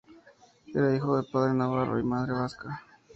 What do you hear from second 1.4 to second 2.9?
navarro y madre vasca.